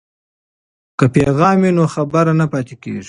[0.97, 2.99] که پیغام وي نو خبر نه پاتې کیږي.